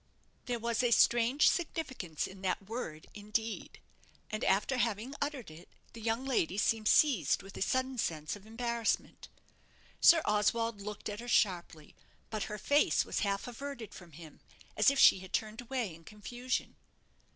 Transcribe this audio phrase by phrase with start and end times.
[0.45, 3.79] There was a strange significance in that word "indeed";
[4.31, 8.47] and after having uttered it, the young lady seemed seized with a sudden sense of
[8.47, 9.29] embarrassment.
[9.99, 11.93] Sir Oswald looked at her sharply;
[12.31, 14.39] but her face was half averted from him,
[14.75, 16.77] as if she had turned away in confusion.